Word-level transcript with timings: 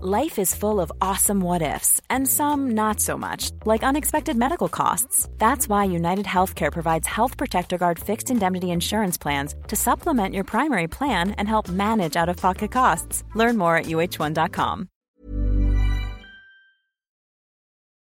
Life 0.00 0.38
is 0.38 0.54
full 0.54 0.78
of 0.80 0.92
awesome 1.00 1.40
what 1.40 1.60
ifs, 1.60 2.00
and 2.08 2.24
some 2.28 2.70
not 2.76 3.00
so 3.00 3.18
much, 3.18 3.50
like 3.64 3.82
unexpected 3.82 4.36
medical 4.36 4.68
costs. 4.68 5.28
That's 5.38 5.68
why 5.68 5.86
United 5.86 6.24
Healthcare 6.24 6.70
provides 6.70 7.08
Health 7.08 7.36
Protector 7.36 7.78
Guard 7.78 7.98
fixed 7.98 8.30
indemnity 8.30 8.70
insurance 8.70 9.18
plans 9.18 9.56
to 9.66 9.74
supplement 9.74 10.36
your 10.36 10.44
primary 10.44 10.86
plan 10.86 11.32
and 11.32 11.48
help 11.48 11.68
manage 11.68 12.14
out 12.14 12.28
of 12.28 12.36
pocket 12.36 12.70
costs. 12.70 13.24
Learn 13.34 13.56
more 13.56 13.76
at 13.76 13.86
uh1.com. 13.86 14.86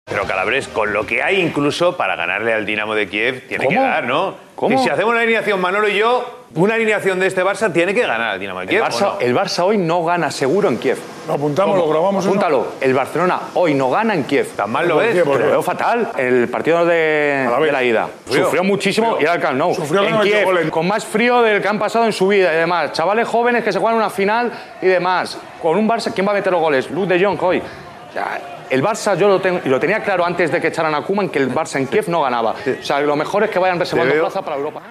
Pero 0.06 0.26
Calabres, 0.26 0.68
con 0.68 0.90
lo 0.94 1.04
que 1.04 1.22
hay 1.22 1.38
incluso 1.38 1.98
para 1.98 2.16
ganarle 2.16 2.54
al 2.54 2.64
Dinamo 2.64 2.94
de 2.94 3.08
Kiev, 3.10 3.46
tiene 3.46 3.68
que 3.68 3.74
¿Cómo? 3.74 3.86
ganar, 3.86 4.06
¿no? 4.06 4.34
¿Cómo? 4.56 4.74
Que 4.74 4.82
si 4.82 4.88
hacemos 4.88 5.12
una 5.12 5.20
alineación 5.20 5.60
Manolo 5.60 5.86
y 5.90 5.98
yo, 5.98 6.46
una 6.54 6.76
alineación 6.76 7.20
de 7.20 7.26
este 7.26 7.44
Barça 7.44 7.70
tiene 7.70 7.92
que 7.92 8.00
ganar 8.06 8.30
al 8.30 8.40
Dinamo 8.40 8.60
de 8.60 8.64
El 8.64 8.70
Kiev. 8.70 8.82
¿o 8.82 8.86
Barça, 8.86 9.00
no? 9.00 9.20
el 9.20 9.36
Barça 9.36 9.64
hoy 9.64 9.76
no 9.76 10.02
gana 10.02 10.30
seguro 10.30 10.70
en 10.70 10.78
Kiev. 10.78 10.98
Lo 11.26 11.34
apuntamos, 11.34 11.78
lo 11.78 11.88
grabamos. 11.88 12.24
eso? 12.24 12.30
Apúntalo. 12.30 12.66
El 12.80 12.92
Barcelona 12.92 13.40
hoy 13.54 13.74
no 13.74 13.90
gana 13.90 14.14
en 14.14 14.24
Kiev. 14.24 14.48
¿Tan 14.54 14.70
mal 14.70 14.86
lo 14.86 14.94
¿Por 14.96 15.04
ves? 15.04 15.14
qué? 15.14 15.24
lo 15.24 15.38
veo 15.38 15.62
fatal. 15.62 16.12
El 16.16 16.48
partido 16.48 16.84
de, 16.84 17.46
la 17.50 17.58
vez. 17.58 17.66
de 17.66 17.72
la 17.72 17.82
ida. 17.82 18.08
Frío. 18.26 18.44
Sufrió 18.44 18.64
muchísimo 18.64 19.16
y 19.18 19.22
era 19.22 19.34
el 19.34 19.40
Camp 19.40 19.56
Nou. 19.56 19.74
Sufrió 19.74 20.02
en 20.04 20.20
Kiev, 20.20 20.44
goles. 20.44 20.70
con 20.70 20.86
más 20.86 21.04
frío 21.04 21.40
del 21.42 21.62
que 21.62 21.68
han 21.68 21.78
pasado 21.78 22.04
en 22.04 22.12
su 22.12 22.28
vida 22.28 22.52
y 22.52 22.56
demás. 22.56 22.92
Chavales 22.92 23.26
jóvenes 23.26 23.64
que 23.64 23.72
se 23.72 23.78
juegan 23.78 23.96
una 23.96 24.10
final 24.10 24.52
y 24.82 24.86
demás. 24.86 25.38
Con 25.62 25.78
un 25.78 25.88
Barça, 25.88 26.12
¿quién 26.12 26.26
va 26.26 26.32
a 26.32 26.34
meter 26.34 26.52
los 26.52 26.60
goles? 26.60 26.90
Luke 26.90 27.12
de 27.16 27.24
Jong 27.24 27.42
hoy. 27.42 27.58
O 27.58 28.12
sea, 28.12 28.40
el 28.68 28.82
Barça, 28.82 29.16
yo 29.16 29.28
lo, 29.28 29.40
tengo, 29.40 29.60
y 29.64 29.68
lo 29.68 29.80
tenía 29.80 30.02
claro 30.02 30.24
antes 30.24 30.50
de 30.52 30.60
que 30.60 30.68
echaran 30.68 30.94
a 30.94 31.02
Koeman, 31.02 31.28
que 31.30 31.38
el 31.38 31.52
Barça 31.52 31.76
en 31.76 31.86
Kiev 31.86 32.08
no 32.08 32.22
ganaba. 32.22 32.52
O 32.52 32.84
sea, 32.84 33.00
lo 33.00 33.16
mejor 33.16 33.44
es 33.44 33.50
que 33.50 33.58
vayan 33.58 33.78
reservando 33.78 34.14
plaza 34.14 34.42
para 34.42 34.56
Europa. 34.56 34.82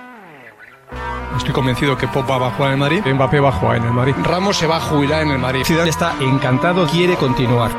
Estoy 1.37 1.53
convencido 1.53 1.97
que 1.97 2.07
Pogba 2.07 2.37
va 2.37 2.47
a 2.47 2.51
jugar 2.51 2.69
en 2.69 2.73
el 2.73 2.79
Madrid, 2.79 3.13
Mbappé 3.13 3.39
va 3.39 3.49
a 3.49 3.51
jugar 3.51 3.77
en 3.77 3.83
el 3.83 3.91
Madrid, 3.91 4.13
Ramos 4.23 4.57
se 4.57 4.67
va 4.67 4.77
a 4.77 4.81
jubilar 4.81 5.23
en 5.23 5.31
el 5.31 5.39
Madrid. 5.39 5.63
Zidane 5.65 5.89
está 5.89 6.15
encantado, 6.19 6.87
quiere 6.87 7.15
continuar. 7.15 7.71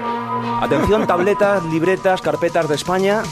Atención, 0.60 1.06
tabletas, 1.06 1.64
libretas, 1.64 2.20
carpetas 2.20 2.69
de 2.69 2.75
España. 2.75 3.22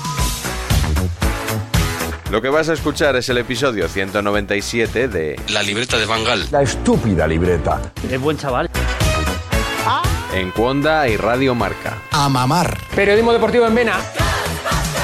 Lo 2.30 2.40
que 2.40 2.48
vas 2.48 2.68
a 2.70 2.72
escuchar 2.72 3.16
es 3.16 3.28
el 3.28 3.38
episodio 3.38 3.88
197 3.88 5.08
de 5.08 5.38
La 5.48 5.62
libreta 5.62 5.98
de 5.98 6.06
Bangal. 6.06 6.46
La 6.50 6.62
estúpida 6.62 7.26
libreta. 7.26 7.80
Es 8.10 8.20
buen 8.20 8.38
chaval. 8.38 8.70
En 10.32 10.50
Cuonda 10.50 11.06
y 11.08 11.18
Radio 11.18 11.54
Marca. 11.54 11.98
A 12.10 12.30
mamar. 12.30 12.78
Periodismo 12.94 13.34
deportivo 13.34 13.66
en 13.66 13.74
Vena. 13.74 13.96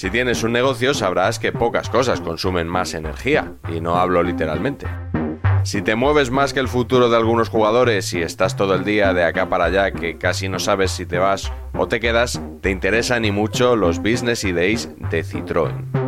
Si 0.00 0.08
tienes 0.08 0.42
un 0.44 0.52
negocio 0.52 0.94
sabrás 0.94 1.38
que 1.38 1.52
pocas 1.52 1.90
cosas 1.90 2.22
consumen 2.22 2.66
más 2.66 2.94
energía, 2.94 3.52
y 3.68 3.82
no 3.82 3.96
hablo 3.96 4.22
literalmente. 4.22 4.86
Si 5.62 5.82
te 5.82 5.94
mueves 5.94 6.30
más 6.30 6.54
que 6.54 6.60
el 6.60 6.68
futuro 6.68 7.10
de 7.10 7.18
algunos 7.18 7.50
jugadores 7.50 8.14
y 8.14 8.22
estás 8.22 8.56
todo 8.56 8.74
el 8.74 8.84
día 8.84 9.12
de 9.12 9.24
acá 9.24 9.50
para 9.50 9.66
allá 9.66 9.90
que 9.90 10.16
casi 10.16 10.48
no 10.48 10.58
sabes 10.58 10.90
si 10.92 11.04
te 11.04 11.18
vas 11.18 11.52
o 11.74 11.86
te 11.86 12.00
quedas, 12.00 12.40
te 12.62 12.70
interesan 12.70 13.26
y 13.26 13.30
mucho 13.30 13.76
los 13.76 13.98
Business 13.98 14.42
Days 14.42 14.88
de 15.10 15.22
Citroën. 15.22 15.99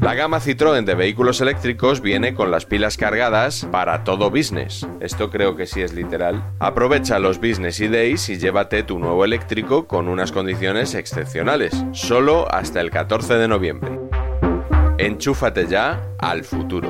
La 0.00 0.14
gama 0.14 0.38
Citroën 0.40 0.84
de 0.84 0.94
vehículos 0.94 1.40
eléctricos 1.40 2.00
viene 2.00 2.32
con 2.32 2.50
las 2.50 2.66
pilas 2.66 2.96
cargadas 2.96 3.66
para 3.70 4.04
todo 4.04 4.30
business. 4.30 4.86
Esto 5.00 5.28
creo 5.28 5.56
que 5.56 5.66
sí 5.66 5.82
es 5.82 5.92
literal. 5.92 6.42
Aprovecha 6.60 7.18
los 7.18 7.38
Business 7.38 7.78
Days 7.80 8.28
y 8.28 8.38
llévate 8.38 8.84
tu 8.84 8.98
nuevo 8.98 9.24
eléctrico 9.24 9.86
con 9.86 10.08
unas 10.08 10.30
condiciones 10.30 10.94
excepcionales, 10.94 11.84
solo 11.92 12.50
hasta 12.52 12.80
el 12.80 12.90
14 12.90 13.34
de 13.34 13.48
noviembre. 13.48 13.98
Enchúfate 14.98 15.66
ya 15.66 16.02
al 16.18 16.44
futuro. 16.44 16.88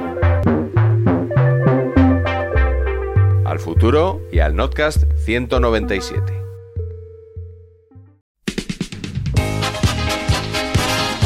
Al 3.44 3.58
futuro 3.58 4.20
y 4.30 4.40
al 4.40 4.54
Notcast 4.54 5.04
197. 5.24 6.37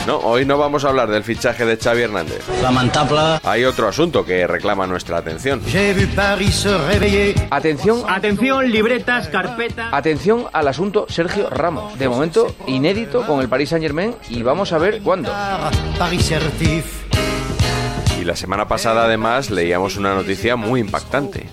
No, 0.07 0.19
hoy 0.19 0.45
no 0.45 0.59
vamos 0.59 0.85
a 0.85 0.89
hablar 0.89 1.09
del 1.09 1.23
fichaje 1.23 1.65
de 1.65 1.77
Xavi 1.77 2.03
Hernández. 2.03 2.43
Lamentable. 2.61 3.39
Hay 3.45 3.65
otro 3.65 3.87
asunto 3.87 4.25
que 4.25 4.47
reclama 4.49 4.85
nuestra 4.87 5.19
atención. 5.19 5.61
Atención, 7.51 8.03
Atención, 8.09 8.71
libretas, 8.71 9.29
carpetas. 9.29 9.89
atención 9.93 10.47
al 10.53 10.67
asunto 10.67 11.07
Sergio 11.09 11.49
Ramos. 11.51 11.97
De 11.99 12.09
momento, 12.09 12.53
inédito 12.67 13.25
con 13.27 13.41
el 13.41 13.49
Paris 13.49 13.69
Saint 13.69 13.83
Germain 13.85 14.17
y 14.29 14.43
vamos 14.43 14.73
a 14.73 14.79
ver 14.79 15.03
cuándo. 15.03 15.33
Y 18.23 18.25
la 18.25 18.37
semana 18.37 18.69
pasada 18.69 19.07
además 19.07 19.51
leíamos 19.51 19.97
una 19.97 20.15
noticia 20.15 20.55
muy 20.55 20.79
impactante. 20.79 21.49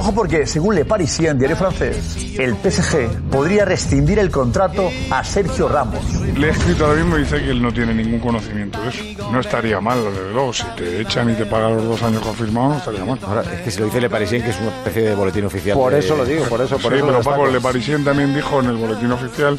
Ojo 0.00 0.12
porque, 0.12 0.44
según 0.44 0.74
Le 0.74 0.84
Parisien, 0.84 1.38
diario 1.38 1.56
francés, 1.56 2.16
el 2.36 2.56
PSG 2.56 3.28
podría 3.30 3.64
rescindir 3.64 4.18
el 4.18 4.28
contrato 4.32 4.90
a 5.08 5.22
Sergio 5.22 5.68
Ramos. 5.68 6.00
Le 6.36 6.48
he 6.48 6.50
escrito 6.50 6.84
ahora 6.84 6.96
mismo 7.00 7.16
y 7.16 7.20
dice 7.20 7.36
que 7.44 7.50
él 7.52 7.62
no 7.62 7.72
tiene 7.72 7.94
ningún 7.94 8.18
conocimiento 8.18 8.80
de 8.82 8.88
eso. 8.88 9.30
No 9.30 9.38
estaría 9.38 9.80
mal, 9.80 10.02
desde 10.02 10.32
luego. 10.32 10.52
Si 10.52 10.64
te 10.76 11.00
echan 11.00 11.30
y 11.30 11.34
te 11.34 11.46
pagan 11.46 11.76
los 11.76 11.84
dos 11.84 12.02
años 12.02 12.22
confirmados, 12.22 12.70
no 12.72 12.78
estaría 12.78 13.04
mal. 13.04 13.18
Ahora, 13.24 13.42
es 13.42 13.60
que 13.60 13.70
si 13.70 13.78
lo 13.78 13.84
dice 13.84 14.00
Le 14.00 14.10
Parisien, 14.10 14.42
que 14.42 14.50
es 14.50 14.58
una 14.60 14.70
especie 14.70 15.02
de 15.02 15.14
boletín 15.14 15.44
oficial. 15.44 15.76
Por 15.78 15.92
de- 15.92 16.00
eso 16.00 16.16
lo 16.16 16.24
digo, 16.24 16.44
por 16.46 16.60
eso, 16.60 16.76
por 16.78 16.90
sí, 16.92 16.98
eso 16.98 17.06
pero 17.06 17.20
Paco. 17.22 17.46
Le 17.46 17.60
Parisien 17.60 18.02
también 18.02 18.34
dijo 18.34 18.58
en 18.58 18.66
el 18.66 18.76
boletín 18.76 19.12
oficial 19.12 19.56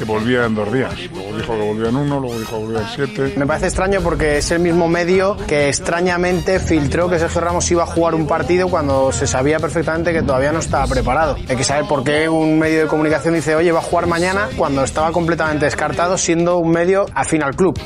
que 0.00 0.06
volvía 0.06 0.46
en 0.46 0.54
dos 0.54 0.72
días. 0.72 0.94
Luego 1.12 1.36
dijo 1.36 1.52
que 1.52 1.62
volvía 1.62 1.88
en 1.90 1.96
uno, 1.96 2.20
luego 2.20 2.38
dijo 2.38 2.56
que 2.56 2.64
volvía 2.64 2.80
en 2.80 2.88
siete. 2.88 3.34
Me 3.36 3.46
parece 3.46 3.66
extraño 3.66 4.00
porque 4.00 4.38
es 4.38 4.50
el 4.50 4.60
mismo 4.60 4.88
medio 4.88 5.36
que 5.46 5.68
extrañamente 5.68 6.58
filtró 6.58 7.10
que 7.10 7.18
Sergio 7.18 7.42
Ramos 7.42 7.70
iba 7.70 7.82
a 7.82 7.86
jugar 7.86 8.14
un 8.14 8.26
partido 8.26 8.68
cuando 8.68 9.12
se 9.12 9.26
sabía 9.26 9.58
perfectamente 9.58 10.14
que 10.14 10.22
todavía 10.22 10.52
no 10.52 10.60
estaba 10.60 10.86
preparado. 10.86 11.36
Hay 11.48 11.56
que 11.56 11.64
saber 11.64 11.84
por 11.86 12.02
qué 12.02 12.30
un 12.30 12.58
medio 12.58 12.80
de 12.80 12.86
comunicación 12.86 13.34
dice, 13.34 13.54
oye, 13.54 13.72
va 13.72 13.80
a 13.80 13.82
jugar 13.82 14.06
mañana 14.06 14.48
cuando 14.56 14.84
estaba 14.84 15.12
completamente 15.12 15.66
descartado 15.66 16.16
siendo 16.16 16.56
un 16.56 16.70
medio 16.70 17.04
afín 17.14 17.42
al 17.42 17.54
club. 17.54 17.78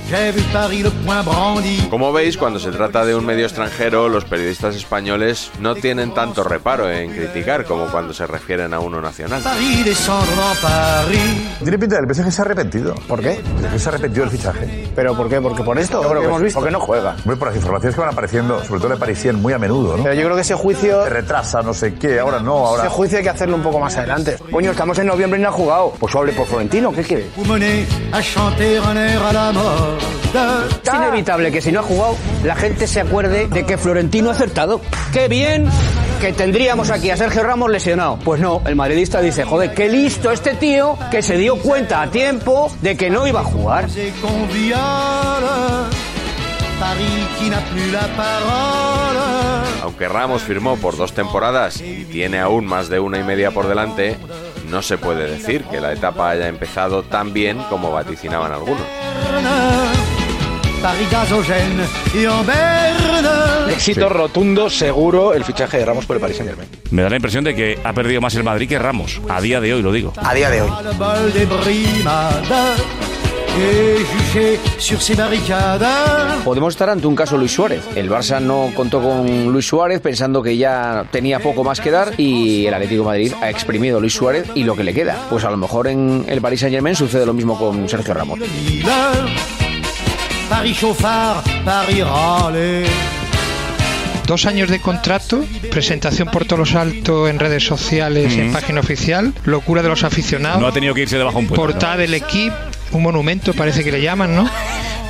Como 1.91 2.13
veis, 2.13 2.37
cuando 2.37 2.61
se 2.61 2.71
trata 2.71 3.05
de 3.05 3.17
un 3.17 3.27
medio 3.27 3.45
extranjero, 3.45 4.09
los 4.09 4.25
periodistas 4.25 4.77
españoles 4.77 5.51
no 5.59 5.75
tienen 5.75 6.15
tanto 6.15 6.45
reparo 6.45 6.89
en 6.89 7.11
criticar 7.11 7.65
como 7.65 7.87
cuando 7.87 8.13
se 8.15 8.25
refieren 8.29 8.73
a 8.73 8.79
uno 8.79 9.01
nacional. 9.01 9.43
Del 12.05 12.15
PSG 12.15 12.31
se 12.31 12.43
ha 12.43 12.45
arrepentido. 12.45 12.95
¿Por 13.09 13.21
qué? 13.23 13.33
El 13.33 13.71
PSG 13.71 13.79
se 13.79 13.89
ha 13.89 13.93
arrepentido 13.93 14.27
del 14.27 14.37
fichaje. 14.37 14.89
¿Pero 14.95 15.17
por 15.17 15.27
qué? 15.31 15.41
¿Porque 15.41 15.63
por 15.63 15.79
esto? 15.79 16.03
Yo 16.03 16.11
creo 16.11 16.21
que 16.21 16.29
hemos 16.29 16.43
visto. 16.43 16.59
porque 16.61 16.71
no 16.71 16.81
juega. 16.81 17.17
Voy 17.25 17.37
por 17.37 17.49
las 17.49 17.57
informaciones 17.57 17.95
que 17.95 18.01
van 18.03 18.11
apareciendo, 18.11 18.63
sobre 18.63 18.81
todo 18.81 18.91
de 18.91 18.97
Parisien, 18.99 19.41
muy 19.41 19.55
a 19.55 19.59
menudo, 19.59 19.97
¿no? 19.97 20.03
Pero 20.03 20.15
yo 20.15 20.23
creo 20.25 20.35
que 20.35 20.43
ese 20.43 20.55
juicio, 20.55 21.05
Se 21.05 21.09
retrasa, 21.09 21.63
no 21.63 21.73
sé 21.73 21.95
qué, 21.95 22.21
ahora 22.21 22.41
no, 22.41 22.67
ahora... 22.67 22.83
ese 22.83 22.93
juicio 22.93 23.17
hay 23.17 23.25
que 23.25 23.31
hacerlo 23.31 23.57
un 23.57 23.63
poco 23.63 23.81
más 23.81 23.97
adelante. 23.97 24.37
Coño, 24.51 24.73
estamos 24.73 24.99
en 24.99 25.07
noviembre 25.07 25.39
y 25.41 25.43
no 25.43 25.49
ha 25.49 25.53
jugado. 25.53 25.95
Pues 25.99 26.15
hable 26.15 26.33
por 26.33 26.47
Florentino, 26.47 26.93
¿qué 26.93 27.03
quiere? 27.03 27.31
Es 30.83 30.95
inevitable 30.95 31.51
que 31.51 31.63
si 31.63 31.73
no 31.73 31.81
ha 31.81 31.85
jugado, 31.85 32.17
la 32.45 32.55
gente 32.55 32.87
se 32.87 33.01
acuerde 33.01 33.47
de 33.47 33.65
que 33.65 33.79
Florentino 33.79 34.29
ha 34.29 34.33
acertado. 34.35 34.83
¡Qué 35.11 35.29
bien! 35.29 35.71
Que 36.25 36.33
tendríamos 36.33 36.91
aquí 36.91 37.11
a 37.11 37.19
Sergio 37.19 37.43
Ramos 37.43 37.71
lesionado. 37.71 38.19
Pues 38.25 38.41
no, 38.41 38.63
el 38.65 38.77
madridista 38.77 39.21
dice, 39.21 39.45
joder, 39.45 39.75
qué 39.75 39.91
listo 39.91 40.31
este 40.31 40.55
tío 40.55 40.97
que 41.11 41.21
se 41.21 41.37
dio 41.37 41.57
cuenta 41.57 42.01
a 42.01 42.11
tiempo 42.11 42.75
de 42.81 42.97
que 42.97 43.11
no 43.11 43.27
iba 43.27 43.41
a 43.41 43.45
jugar. 43.45 43.91
Aunque 49.83 50.09
Ramos 50.09 50.41
firmó 50.41 50.79
por 50.79 50.97
dos 50.97 51.13
temporadas 51.13 51.83
y 51.83 52.07
tiene 52.07 52.39
aún 52.39 52.65
más 52.65 52.89
de 52.89 53.01
una 53.01 53.19
y 53.19 53.23
media 53.23 53.51
por 53.51 53.69
delante, 53.69 54.17
no 54.71 54.81
se 54.81 54.97
puede 54.97 55.31
decir 55.31 55.65
que 55.65 55.79
la 55.79 55.93
etapa 55.93 56.31
haya 56.31 56.49
empezado 56.49 57.03
tan 57.03 57.35
bien 57.35 57.59
como 57.69 57.93
vaticinaban 57.93 58.51
algunos. 58.51 58.87
Éxito 63.75 64.09
rotundo, 64.09 64.71
seguro, 64.71 65.35
el 65.35 65.45
fichaje 65.45 65.79
de 65.79 65.85
Ramos 65.85 66.07
por 66.07 66.15
el 66.15 66.21
Paris 66.21 66.37
Saint 66.37 66.49
Germain. 66.51 66.71
Me 66.93 67.03
da 67.03 67.11
la 67.11 67.17
impresión 67.17 67.43
de 67.43 67.57
que 67.57 67.77
ha 67.83 67.93
perdido 67.93 68.21
más 68.21 68.33
el 68.37 68.45
Madrid 68.45 68.69
que 68.69 68.79
Ramos. 68.79 69.21
A 69.29 69.41
día 69.41 69.61
de 69.61 69.75
hoy 69.75 69.83
lo 69.83 69.91
digo. 69.91 70.13
A 70.17 70.33
día 70.33 70.49
de 70.49 70.63
hoy. 70.63 70.71
Podemos 76.45 76.75
estar 76.75 76.89
ante 76.89 77.07
un 77.09 77.17
caso 77.17 77.37
Luis 77.37 77.53
Suárez. 77.53 77.83
El 77.97 78.09
Barça 78.09 78.41
no 78.41 78.71
contó 78.77 79.03
con 79.03 79.53
Luis 79.53 79.67
Suárez 79.67 80.01
pensando 80.01 80.41
que 80.41 80.57
ya 80.57 81.07
tenía 81.11 81.41
poco 81.41 81.65
más 81.65 81.81
que 81.81 81.91
dar 81.91 82.15
y 82.17 82.67
el 82.67 82.75
Atlético 82.75 83.03
de 83.03 83.07
Madrid 83.09 83.33
ha 83.43 83.51
exprimido 83.51 83.99
a 83.99 84.01
Luis 84.01 84.15
Suárez 84.15 84.47
y 84.55 84.63
lo 84.63 84.77
que 84.77 84.85
le 84.85 84.95
queda. 84.95 85.27
Pues 85.31 85.45
a 85.45 85.51
lo 85.51 85.57
mejor 85.57 85.89
en 85.89 86.25
el 86.29 86.41
Paris 86.41 86.61
Saint 86.61 86.75
Germain 86.75 86.95
sucede 86.95 87.27
lo 87.27 87.33
mismo 87.33 87.59
con 87.59 87.89
Sergio 87.89 88.15
Ramos. 88.15 88.39
Lille, 88.39 88.85
Paris 90.49 90.79
chauffard, 90.79 91.45
Paris 91.65 92.05
râle. 92.07 92.85
Dos 94.27 94.47
años 94.47 94.71
de 94.71 94.81
contrato, 94.81 95.45
presentación 95.71 96.29
por 96.31 96.47
todos 96.47 96.59
los 96.59 96.75
altos 96.75 97.29
en 97.29 97.39
redes 97.39 97.65
sociales 97.67 98.35
y 98.35 98.41
en 98.41 98.49
Mm. 98.51 98.53
página 98.55 98.81
oficial, 98.81 99.35
locura 99.45 99.83
de 99.83 99.91
los 99.91 100.03
aficionados. 100.03 100.61
No 100.63 100.67
ha 100.67 100.73
tenido 100.73 100.95
que 100.95 101.03
irse 101.03 101.19
debajo 101.19 101.37
de 101.39 101.43
un 101.43 101.49
puente. 101.49 101.61
Portada 101.73 101.99
del 101.99 102.15
equipo, 102.15 102.57
un 102.93 103.03
monumento 103.03 103.53
parece 103.53 103.85
que 103.85 103.93
le 103.93 104.01
llaman, 104.01 104.35
¿no? 104.35 104.49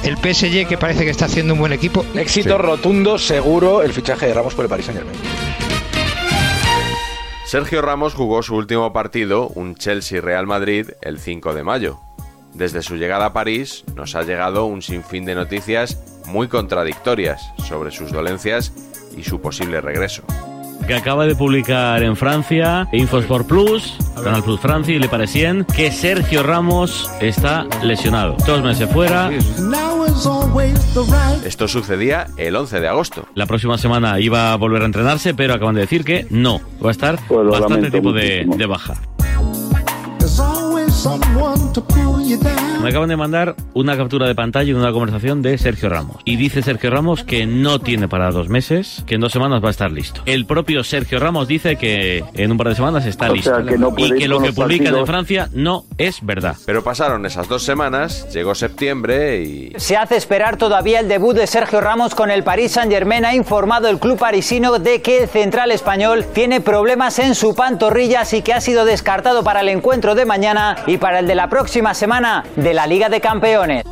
El 0.02 0.16
PSG 0.16 0.66
que 0.66 0.76
parece 0.76 1.05
que 1.05 1.11
está 1.11 1.26
haciendo 1.26 1.55
un 1.55 1.61
buen 1.61 1.72
equipo. 1.72 2.05
Éxito 2.16 2.58
rotundo, 2.58 3.16
seguro, 3.19 3.82
el 3.82 3.93
fichaje 3.93 4.26
de 4.26 4.34
Ramos 4.34 4.55
por 4.55 4.64
el 4.64 4.69
Paris 4.69 4.87
Saint 4.87 4.99
Germain. 5.00 5.19
Sergio 7.46 7.82
Ramos 7.82 8.14
jugó 8.14 8.43
su 8.43 8.56
último 8.56 8.93
partido, 8.93 9.46
un 9.49 9.76
Chelsea-Real 9.76 10.46
Madrid, 10.46 10.88
el 11.02 11.20
5 11.20 11.55
de 11.55 11.62
mayo. 11.62 12.00
Desde 12.52 12.82
su 12.82 12.96
llegada 12.96 13.26
a 13.26 13.32
París 13.32 13.84
nos 13.94 14.14
ha 14.16 14.22
llegado 14.22 14.64
un 14.66 14.82
sinfín 14.82 15.25
de 15.25 15.34
noticias 15.37 15.99
muy 16.26 16.49
contradictorias 16.49 17.40
sobre 17.69 17.90
sus 17.93 18.11
dolencias 18.12 18.72
y 19.16 19.22
su 19.22 19.40
posible 19.40 19.81
regreso. 19.81 20.22
que 20.87 20.94
acaba 20.94 21.25
de 21.26 21.34
publicar 21.34 22.02
en 22.02 22.14
Francia, 22.14 22.88
Infosport 22.93 23.46
Plus, 23.46 23.96
Canal 24.22 24.43
Plus 24.43 24.61
Francia 24.61 24.94
y 24.94 24.99
Le 24.99 25.08
Parisien, 25.08 25.64
que 25.64 25.90
Sergio 25.90 26.43
Ramos 26.43 27.11
está 27.22 27.66
lesionado. 27.82 28.37
Dos 28.46 28.62
meses 28.62 28.90
fuera. 28.90 29.31
Esto 31.46 31.69
sucedía 31.69 32.26
el 32.37 32.55
11 32.55 32.81
de 32.81 32.88
agosto. 32.88 33.26
La 33.34 33.46
próxima 33.46 33.78
semana 33.78 34.20
iba 34.20 34.52
a 34.52 34.56
volver 34.56 34.82
a 34.82 34.84
entrenarse, 34.84 35.32
pero 35.32 35.55
acaban 35.55 35.75
de 35.75 35.82
decir 35.82 36.05
que 36.05 36.26
no. 36.28 36.61
Va 36.84 36.88
a 36.88 36.93
estar 36.93 37.19
lo 37.31 37.50
bastante 37.50 37.90
tiempo 37.90 38.12
de, 38.12 38.44
de 38.46 38.66
baja. 38.66 38.94
Me 42.82 42.88
acaban 42.91 43.09
de 43.09 43.17
mandar 43.17 43.55
una 43.75 43.97
captura 43.97 44.26
de 44.26 44.35
pantalla 44.35 44.73
de 44.73 44.79
una 44.79 44.93
conversación 44.93 45.43
de 45.43 45.59
Sergio 45.59 45.88
Ramos. 45.88 46.17
Y 46.25 46.37
dice 46.37 46.62
Sergio 46.62 46.91
Ramos 46.91 47.23
que 47.25 47.47
no 47.47 47.79
tiene 47.81 48.09
para 48.09 48.31
dos 48.31 48.49
meses, 48.49 49.03
que 49.06 49.17
en 49.17 49.21
dos 49.21 49.32
semanas 49.32 49.62
va 49.62 49.69
a 49.69 49.71
estar 49.71 49.91
listo. 49.93 50.23
El 50.26 50.47
propio 50.47 50.82
Sergio 50.85 51.19
Ramos 51.19 51.49
dice 51.49 51.76
que 51.76 52.25
en 52.35 52.50
un 52.50 52.56
par 52.59 52.69
de 52.69 52.75
semanas 52.76 53.05
está 53.06 53.31
O 53.31 53.35
listo. 53.35 53.55
sea, 53.55 53.65
que 53.65 53.76
no 53.79 53.94
puede 53.94 54.17
y 54.17 54.21
que 54.21 54.29
lo 54.29 54.41
que 54.41 54.49
en 54.49 54.55
partidos. 54.55 55.06
Francia 55.06 55.49
no 55.53 55.85
es 55.99 56.25
verdad. 56.25 56.56
Pero 56.65 56.82
pasaron 56.82 57.26
esas 57.26 57.47
dos 57.49 57.62
semanas, 57.62 58.26
llegó 58.32 58.55
septiembre 58.55 59.43
y 59.43 59.73
Se 59.76 59.97
hace 59.97 60.17
esperar 60.17 60.56
todavía 60.56 61.00
el 61.00 61.09
debut 61.09 61.35
de 61.37 61.47
Sergio 61.47 61.81
Ramos 61.81 62.15
con 62.15 62.31
el 62.31 62.43
Paris 62.43 62.73
Saint-Germain. 62.73 63.25
Ha 63.25 63.35
informado 63.35 63.88
el 63.88 63.99
club 63.99 64.19
parisino 64.19 64.79
de 64.79 65.03
que 65.03 65.25
el 65.25 65.29
central 65.29 65.71
español 65.73 66.25
tiene 66.32 66.61
problemas 66.61 67.19
en 67.19 67.35
su 67.35 67.55
pantorrilla, 67.55 68.23
así 68.23 68.43
que 68.43 68.53
ha 68.55 68.61
sido 68.61 68.85
descartado 68.85 69.43
para 69.44 69.61
el 69.61 69.69
encuentro 69.69 70.15
de 70.15 70.25
mañana 70.26 70.76
y 70.87 70.97
para 70.99 71.19
el 71.19 71.26
de 71.26 71.35
la 71.35 71.49
próxima 71.49 71.93
semana 71.94 72.13
de 72.14 72.72
la 72.72 72.87
Liga 72.87 73.08
de 73.08 73.20
Campeones. 73.20 73.84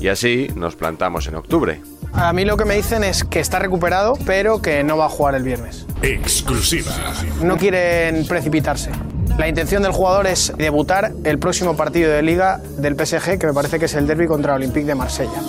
Y 0.00 0.08
así 0.08 0.48
nos 0.54 0.76
plantamos 0.76 1.26
en 1.26 1.36
octubre. 1.36 1.80
A 2.12 2.34
mí 2.34 2.44
lo 2.44 2.58
que 2.58 2.66
me 2.66 2.76
dicen 2.76 3.04
es 3.04 3.24
que 3.24 3.40
está 3.40 3.58
recuperado, 3.58 4.18
pero 4.26 4.60
que 4.60 4.84
no 4.84 4.98
va 4.98 5.06
a 5.06 5.08
jugar 5.08 5.34
el 5.34 5.44
viernes. 5.44 5.86
Exclusiva. 6.02 6.92
No 7.40 7.56
quieren 7.56 8.26
precipitarse. 8.26 8.90
La 9.38 9.48
intención 9.48 9.82
del 9.82 9.92
jugador 9.92 10.26
es 10.26 10.52
debutar 10.58 11.12
el 11.24 11.38
próximo 11.38 11.74
partido 11.74 12.12
de 12.12 12.20
liga 12.20 12.60
del 12.76 12.94
PSG, 12.94 13.38
que 13.38 13.46
me 13.46 13.54
parece 13.54 13.78
que 13.78 13.86
es 13.86 13.94
el 13.94 14.06
derby 14.06 14.26
contra 14.26 14.54
Olympique 14.54 14.84
de 14.84 14.94
Marsella. 14.94 15.40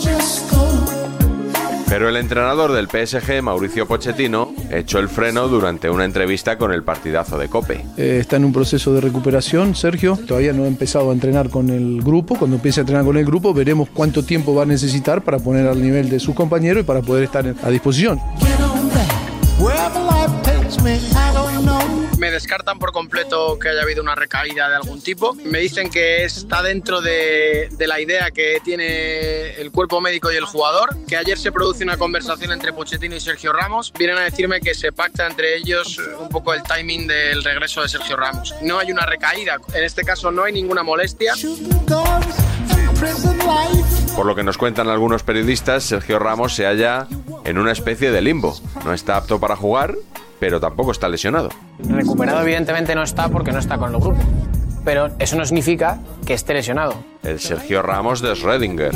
Pero 1.87 2.09
el 2.09 2.17
entrenador 2.17 2.73
del 2.73 2.87
PSG, 2.87 3.41
Mauricio 3.41 3.87
Pochettino, 3.87 4.53
echó 4.71 4.99
el 4.99 5.07
freno 5.07 5.47
durante 5.47 5.89
una 5.89 6.03
entrevista 6.05 6.57
con 6.57 6.71
el 6.71 6.83
partidazo 6.83 7.37
de 7.37 7.47
Cope. 7.47 7.85
Eh, 7.97 8.17
está 8.19 8.37
en 8.37 8.45
un 8.45 8.53
proceso 8.53 8.93
de 8.93 9.01
recuperación, 9.01 9.75
Sergio. 9.75 10.17
Todavía 10.27 10.51
no 10.51 10.63
ha 10.63 10.67
empezado 10.67 11.11
a 11.11 11.13
entrenar 11.13 11.49
con 11.49 11.69
el 11.69 12.01
grupo. 12.01 12.37
Cuando 12.37 12.55
empiece 12.57 12.79
a 12.79 12.81
entrenar 12.81 13.05
con 13.05 13.17
el 13.17 13.25
grupo, 13.25 13.53
veremos 13.53 13.89
cuánto 13.93 14.23
tiempo 14.23 14.55
va 14.55 14.63
a 14.63 14.65
necesitar 14.65 15.21
para 15.21 15.37
poner 15.37 15.67
al 15.67 15.81
nivel 15.81 16.09
de 16.09 16.19
sus 16.19 16.33
compañeros 16.33 16.81
y 16.81 16.85
para 16.85 17.01
poder 17.01 17.25
estar 17.25 17.53
a 17.61 17.69
disposición. 17.69 18.19
Me, 22.25 22.31
descartan 22.31 22.79
por 22.79 22.91
completo 22.91 23.57
que 23.59 23.69
haya 23.69 23.81
habido 23.81 24.01
una 24.01 24.15
recaída 24.15 24.69
de 24.69 24.75
algún 24.75 25.01
tipo. 25.01 25.33
Me 25.45 25.59
dicen 25.59 25.89
que 25.89 26.23
está 26.23 26.61
dentro 26.61 27.01
de, 27.01 27.69
de 27.71 27.87
la 27.87 27.99
idea 27.99 28.31
que 28.31 28.59
tiene 28.63 29.51
el 29.61 29.71
cuerpo 29.71 30.01
médico 30.01 30.31
y 30.31 30.35
el 30.35 30.45
jugador. 30.45 30.97
Que 31.07 31.17
ayer 31.17 31.37
se 31.37 31.51
produce 31.51 31.83
una 31.83 31.97
conversación 31.97 32.51
entre 32.51 32.73
Pochettino 32.73 33.15
y 33.15 33.19
Sergio 33.19 33.53
Ramos. 33.53 33.93
Vienen 33.97 34.17
a 34.17 34.21
decirme 34.21 34.59
que 34.59 34.73
se 34.73 34.91
pacta 34.91 35.27
entre 35.27 35.55
ellos 35.55 35.99
eh, 35.99 36.15
un 36.19 36.29
poco 36.29 36.53
el 36.53 36.63
timing 36.63 37.07
del 37.07 37.43
regreso 37.43 37.81
de 37.81 37.89
Sergio 37.89 38.15
Ramos. 38.15 38.53
No 38.61 38.79
hay 38.79 38.91
una 38.91 39.05
recaída. 39.05 39.57
En 39.73 39.83
este 39.83 40.03
caso 40.03 40.31
no 40.31 40.43
hay 40.43 40.53
ninguna 40.53 40.83
molestia. 40.83 41.33
Por 44.15 44.25
lo 44.25 44.35
que 44.35 44.43
nos 44.43 44.57
cuentan 44.57 44.87
algunos 44.87 45.23
periodistas, 45.23 45.83
Sergio 45.83 46.19
Ramos 46.19 46.55
se 46.55 46.65
halla 46.65 47.07
en 47.43 47.57
una 47.57 47.71
especie 47.71 48.11
de 48.11 48.21
limbo. 48.21 48.57
No 48.83 48.93
está 48.93 49.17
apto 49.17 49.39
para 49.39 49.55
jugar, 49.55 49.95
pero 50.39 50.59
tampoco 50.59 50.91
está 50.91 51.07
lesionado. 51.09 51.49
Recuperado 51.79 52.41
evidentemente 52.41 52.95
no 52.95 53.03
está 53.03 53.29
porque 53.29 53.51
no 53.51 53.59
está 53.59 53.77
con 53.77 53.93
el 53.93 53.99
grupo. 53.99 54.21
Pero 54.83 55.09
eso 55.17 55.35
no 55.35 55.45
significa 55.45 55.99
que 56.25 56.33
esté 56.33 56.53
lesionado. 56.53 56.95
El 57.23 57.39
Sergio 57.39 57.81
Ramos 57.81 58.21
de 58.21 58.33
Schrödinger. 58.33 58.93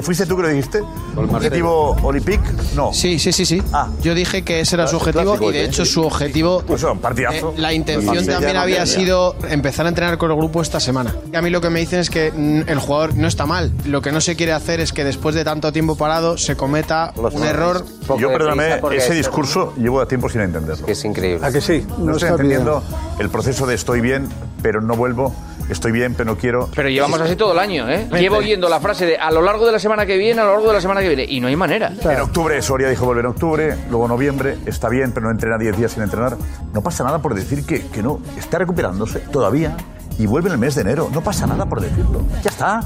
¿Fuiste 0.00 0.26
tú 0.26 0.36
que 0.36 0.42
lo 0.42 0.48
dijiste? 0.48 0.80
¿Objetivo 1.16 1.96
Olympique? 2.02 2.42
No. 2.74 2.92
Sí, 2.92 3.18
sí, 3.18 3.32
sí, 3.32 3.44
sí. 3.44 3.62
Ah. 3.72 3.88
Yo 4.02 4.14
dije 4.14 4.42
que 4.42 4.60
ese 4.60 4.76
era 4.76 4.86
su 4.86 4.96
objetivo 4.96 5.24
clásico, 5.36 5.50
y 5.50 5.52
de 5.54 5.60
¿eh? 5.62 5.64
hecho 5.66 5.84
su 5.84 6.02
objetivo, 6.02 6.62
Pues 6.66 6.80
son, 6.80 6.98
partidazo. 6.98 7.50
eh, 7.50 7.60
la 7.60 7.72
intención 7.72 8.06
Marsella, 8.14 8.32
también 8.34 8.56
había 8.56 8.78
Marsella. 8.78 9.00
sido 9.00 9.36
empezar 9.48 9.86
a 9.86 9.88
entrenar 9.90 10.18
con 10.18 10.30
el 10.30 10.36
grupo 10.36 10.62
esta 10.62 10.80
semana. 10.80 11.14
Y 11.32 11.36
a 11.36 11.42
mí 11.42 11.50
lo 11.50 11.60
que 11.60 11.70
me 11.70 11.80
dicen 11.80 12.00
es 12.00 12.10
que 12.10 12.32
mm, 12.32 12.68
el 12.68 12.78
jugador 12.78 13.14
no 13.16 13.28
está 13.28 13.46
mal. 13.46 13.72
Lo 13.84 14.00
que 14.02 14.12
no 14.12 14.20
se 14.20 14.36
quiere 14.36 14.52
hacer 14.52 14.80
es 14.80 14.92
que 14.92 15.04
después 15.04 15.34
de 15.34 15.44
tanto 15.44 15.72
tiempo 15.72 15.96
parado 15.96 16.38
se 16.38 16.56
cometa 16.56 17.12
un 17.16 17.44
error. 17.44 17.84
Yo, 18.18 18.28
perdóname, 18.30 18.80
ese 18.96 19.14
discurso 19.14 19.74
llevo 19.76 20.00
a 20.00 20.06
tiempo 20.06 20.28
sin 20.28 20.40
entenderlo. 20.42 20.86
Es 20.86 21.04
increíble. 21.04 21.46
¿A 21.46 21.52
que 21.52 21.60
sí? 21.60 21.84
No, 21.98 21.98
No 21.98 22.12
estoy 22.12 22.14
está 22.16 22.28
entendiendo 22.30 22.82
el 23.18 23.28
proceso 23.30 23.66
de 23.66 23.74
estoy 23.74 24.00
bien, 24.00 24.28
pero 24.62 24.80
no 24.80 24.94
vuelvo. 24.96 25.34
Estoy 25.68 25.92
bien, 25.92 26.14
pero 26.14 26.30
no 26.32 26.36
quiero. 26.38 26.68
Pero 26.74 26.88
llevamos 26.88 27.20
así 27.20 27.36
todo 27.36 27.52
el 27.52 27.58
año, 27.58 27.88
¿eh? 27.88 28.08
Llevo 28.18 28.36
oyendo 28.38 28.68
la 28.68 28.80
frase 28.80 29.06
de 29.06 29.16
a 29.16 29.30
lo 29.30 29.42
largo 29.42 29.66
de 29.66 29.72
la 29.72 29.78
semana 29.78 30.06
que 30.06 30.16
viene, 30.16 30.40
a 30.40 30.44
lo 30.44 30.50
largo 30.52 30.68
de 30.68 30.74
la 30.74 30.80
semana 30.80 31.00
que 31.00 31.08
viene, 31.08 31.24
y 31.28 31.40
no 31.40 31.48
hay 31.48 31.56
manera. 31.56 31.92
En 32.02 32.20
octubre, 32.20 32.60
Soria 32.62 32.88
dijo 32.88 33.04
volver 33.06 33.24
en 33.24 33.30
octubre, 33.30 33.76
luego 33.90 34.08
noviembre, 34.08 34.58
está 34.66 34.88
bien, 34.88 35.12
pero 35.12 35.26
no 35.26 35.32
entrena 35.32 35.58
10 35.58 35.76
días 35.76 35.92
sin 35.92 36.02
entrenar. 36.02 36.36
No 36.72 36.82
pasa 36.82 37.04
nada 37.04 37.20
por 37.20 37.34
decir 37.34 37.64
que, 37.64 37.86
que 37.88 38.02
no, 38.02 38.20
está 38.38 38.58
recuperándose 38.58 39.20
todavía 39.20 39.76
y 40.18 40.26
vuelve 40.26 40.48
en 40.48 40.54
el 40.54 40.58
mes 40.58 40.74
de 40.74 40.82
enero. 40.82 41.08
No 41.12 41.22
pasa 41.22 41.46
nada 41.46 41.66
por 41.66 41.80
decirlo. 41.80 42.22
Ya 42.42 42.50
está. 42.50 42.80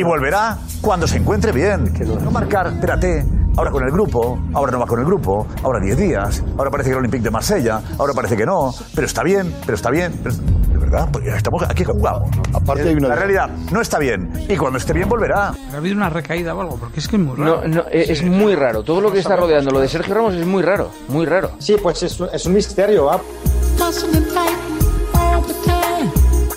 Y 0.00 0.02
volverá 0.04 0.58
cuando 0.80 1.06
se 1.06 1.16
encuentre 1.16 1.52
bien. 1.52 1.92
No 2.22 2.30
marcar, 2.30 2.68
espérate, 2.68 3.24
ahora 3.56 3.70
con 3.70 3.82
el 3.84 3.90
grupo, 3.90 4.38
ahora 4.54 4.70
no 4.72 4.78
va 4.78 4.86
con 4.86 5.00
el 5.00 5.06
grupo, 5.06 5.46
ahora 5.62 5.80
10 5.80 5.96
días, 5.96 6.42
ahora 6.56 6.70
parece 6.70 6.90
que 6.90 6.92
el 6.92 6.98
Olympique 6.98 7.24
de 7.24 7.30
Marsella, 7.30 7.80
ahora 7.98 8.12
parece 8.12 8.36
que 8.36 8.46
no, 8.46 8.72
pero 8.94 9.06
está 9.06 9.22
bien, 9.22 9.52
pero 9.64 9.74
está 9.76 9.90
bien. 9.90 10.12
pero- 10.22 10.36
verdad, 10.90 11.08
porque 11.12 11.28
estamos 11.28 11.62
aquí 11.68 11.84
jugamos. 11.84 12.30
Aparte 12.54 12.88
hay 12.88 12.94
una- 12.94 13.08
La 13.08 13.16
realidad 13.16 13.48
no 13.70 13.80
está 13.80 13.98
bien 13.98 14.30
y 14.48 14.56
cuando 14.56 14.78
esté 14.78 14.92
bien 14.92 15.08
volverá. 15.08 15.48
¿Ha 15.72 15.76
habido 15.76 15.96
una 15.96 16.08
recaída 16.10 16.54
o 16.54 16.60
algo? 16.60 16.76
Porque 16.78 17.00
es 17.00 17.08
que 17.08 17.16
es 17.16 17.22
muy 17.22 17.36
No, 17.36 17.62
no, 17.66 17.80
eh, 17.90 18.06
es 18.08 18.22
muy 18.22 18.54
raro. 18.54 18.82
Todo 18.82 19.00
lo 19.00 19.12
que 19.12 19.18
está 19.18 19.36
rodeando 19.36 19.70
lo 19.70 19.80
de 19.80 19.88
Sergio 19.88 20.14
Ramos 20.14 20.34
es 20.34 20.46
muy 20.46 20.62
raro, 20.62 20.90
muy 21.08 21.26
raro. 21.26 21.50
Sí, 21.58 21.76
pues 21.82 22.02
es, 22.02 22.18
un- 22.20 22.28
es 22.32 22.46
un 22.46 22.54
misterio. 22.54 23.10
¿ah? 23.10 23.20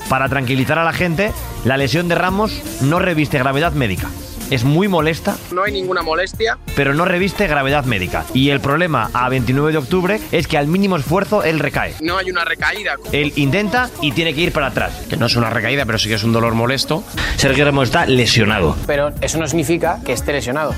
Para 0.09 0.27
tranquilizar 0.27 0.79
a 0.79 0.83
la 0.83 0.93
gente, 0.93 1.31
la 1.65 1.77
lesión 1.77 2.07
de 2.07 2.15
Ramos 2.15 2.61
no 2.81 2.97
reviste 2.99 3.37
gravedad 3.37 3.73
médica. 3.73 4.07
Es 4.49 4.63
muy 4.63 4.87
molesta, 4.87 5.37
No 5.51 5.63
hay 5.63 5.71
ninguna 5.71 6.01
molestia. 6.01 6.57
pero 6.75 6.93
no 6.93 7.05
reviste 7.05 7.47
gravedad 7.47 7.85
médica. 7.85 8.25
Y 8.33 8.49
el 8.49 8.59
problema 8.59 9.09
a 9.13 9.29
29 9.29 9.71
de 9.71 9.77
octubre 9.77 10.19
es 10.31 10.47
que 10.47 10.57
al 10.57 10.67
mínimo 10.67 10.97
esfuerzo 10.97 11.43
él 11.43 11.59
recae. 11.59 11.93
No 12.01 12.17
hay 12.17 12.31
una 12.31 12.43
recaída. 12.45 12.95
Él 13.11 13.31
intenta 13.35 13.89
y 14.01 14.11
tiene 14.11 14.33
que 14.33 14.41
ir 14.41 14.51
para 14.51 14.67
atrás. 14.67 15.05
Que 15.09 15.17
no 15.17 15.27
es 15.27 15.35
una 15.35 15.49
recaída, 15.49 15.85
pero 15.85 15.97
sí 15.99 16.09
que 16.09 16.15
es 16.15 16.23
un 16.23 16.33
dolor 16.33 16.55
molesto. 16.55 17.03
Sergio 17.37 17.63
Ramos 17.65 17.89
está 17.89 18.05
lesionado. 18.05 18.75
Pero 18.87 19.09
eso 19.21 19.37
no 19.37 19.47
significa 19.47 19.99
que 20.03 20.13
esté 20.13 20.33
lesionado. 20.33 20.73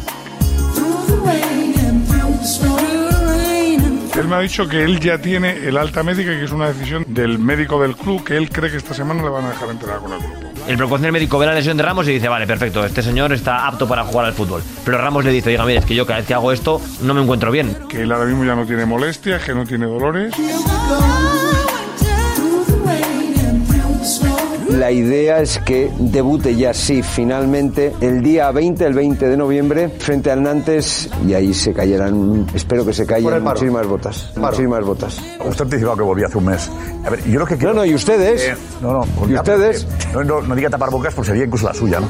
Él 4.17 4.27
me 4.27 4.35
ha 4.35 4.39
dicho 4.41 4.67
que 4.67 4.83
él 4.83 4.99
ya 4.99 5.17
tiene 5.19 5.51
el 5.67 5.77
alta 5.77 6.03
médica 6.03 6.33
y 6.33 6.37
que 6.37 6.43
es 6.45 6.51
una 6.51 6.67
decisión 6.73 7.05
del 7.07 7.39
médico 7.39 7.81
del 7.81 7.95
club 7.95 8.23
que 8.23 8.35
él 8.37 8.49
cree 8.49 8.69
que 8.69 8.77
esta 8.77 8.93
semana 8.93 9.23
le 9.23 9.29
van 9.29 9.45
a 9.45 9.49
dejar 9.51 9.69
entrenar 9.69 9.99
con 9.99 10.11
el 10.13 10.19
grupo. 10.19 10.40
El 10.67 10.77
preconcejo 10.77 11.11
médico 11.11 11.37
ve 11.39 11.45
la 11.45 11.53
lesión 11.53 11.75
de 11.75 11.83
Ramos 11.83 12.07
y 12.07 12.13
dice, 12.13 12.29
vale, 12.29 12.47
perfecto, 12.47 12.85
este 12.85 13.01
señor 13.01 13.33
está 13.33 13.67
apto 13.67 13.87
para 13.87 14.03
jugar 14.03 14.27
al 14.27 14.33
fútbol. 14.33 14.63
Pero 14.85 14.97
Ramos 14.97 15.25
le 15.25 15.31
dice, 15.31 15.49
oiga, 15.49 15.65
mire, 15.65 15.79
es 15.79 15.85
que 15.85 15.95
yo 15.95 16.05
cada 16.05 16.19
vez 16.19 16.27
que 16.27 16.33
hago 16.33 16.51
esto 16.51 16.81
no 17.01 17.13
me 17.13 17.21
encuentro 17.21 17.51
bien. 17.51 17.75
Que 17.89 18.03
él 18.03 18.11
ahora 18.11 18.25
mismo 18.25 18.45
ya 18.45 18.55
no 18.55 18.65
tiene 18.65 18.85
molestias, 18.85 19.43
que 19.43 19.53
no 19.53 19.65
tiene 19.65 19.85
dolores. 19.85 20.33
La 24.71 24.89
idea 24.89 25.41
es 25.41 25.59
que 25.59 25.91
debute 25.99 26.55
ya 26.55 26.73
sí, 26.73 27.03
finalmente, 27.03 27.93
el 27.99 28.21
día 28.21 28.49
20, 28.51 28.85
el 28.85 28.93
20 28.93 29.27
de 29.27 29.35
noviembre, 29.37 29.89
frente 29.89 30.31
al 30.31 30.41
Nantes, 30.41 31.09
y 31.27 31.33
ahí 31.33 31.53
se 31.53 31.73
cayeran, 31.73 32.47
espero 32.53 32.85
que 32.85 32.93
se 32.93 33.05
caigan 33.05 33.43
muchísimas 33.43 33.85
botas. 33.85 34.31
Paro. 34.33 34.47
Muchísimas 34.47 34.85
botas. 34.85 35.21
Usted 35.45 35.63
anticipado 35.65 35.97
que 35.97 36.03
volvía 36.03 36.27
hace 36.27 36.37
un 36.37 36.45
mes. 36.45 36.71
A 37.05 37.09
ver, 37.09 37.23
yo 37.29 37.39
lo 37.39 37.45
que 37.45 37.57
quiero... 37.57 37.73
No, 37.73 37.81
no, 37.81 37.85
¿y 37.85 37.93
ustedes? 37.93 38.43
Eh, 38.43 38.55
no, 38.81 38.93
no. 38.93 39.29
¿Y 39.29 39.35
ustedes? 39.35 39.87
No, 40.13 40.23
no, 40.23 40.41
no 40.41 40.55
diga 40.55 40.69
tapar 40.69 40.89
bocas 40.89 41.13
porque 41.13 41.31
sería 41.31 41.43
incluso 41.43 41.67
la 41.67 41.73
suya, 41.73 41.99
¿no? 41.99 42.07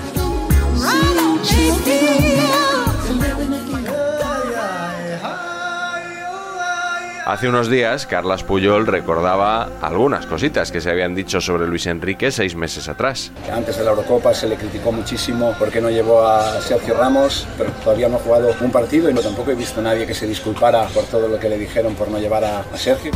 Hace 7.32 7.48
unos 7.48 7.70
días, 7.70 8.08
Carlas 8.08 8.44
Puyol 8.44 8.86
recordaba 8.86 9.70
algunas 9.80 10.26
cositas 10.26 10.70
que 10.70 10.82
se 10.82 10.90
habían 10.90 11.16
dicho 11.16 11.40
sobre 11.40 11.66
Luis 11.66 11.86
Enrique 11.88 12.30
seis 12.30 12.56
meses 12.56 12.90
atrás. 12.90 13.32
Que 13.46 13.52
Antes 13.54 13.78
de 13.78 13.86
la 13.86 13.92
Eurocopa 13.92 14.34
se 14.34 14.50
le 14.50 14.58
criticó 14.58 14.92
muchísimo 14.92 15.56
porque 15.58 15.80
no 15.80 15.90
llevó 15.90 16.28
a 16.28 16.60
Sergio 16.60 16.94
Ramos, 16.94 17.48
pero 17.58 17.72
todavía 17.86 18.10
no 18.10 18.18
ha 18.18 18.20
jugado 18.20 18.54
un 18.60 18.70
partido 18.70 19.10
y 19.10 19.14
no 19.14 19.22
tampoco 19.22 19.52
he 19.52 19.56
visto 19.56 19.80
a 19.80 19.84
nadie 19.84 20.06
que 20.06 20.14
se 20.14 20.28
disculpara 20.28 20.86
por 20.88 21.06
todo 21.06 21.30
lo 21.30 21.40
que 21.40 21.48
le 21.48 21.58
dijeron 21.58 21.96
por 21.96 22.10
no 22.10 22.20
llevar 22.20 22.44
a, 22.44 22.60
a 22.60 22.78
Sergio. 22.78 23.14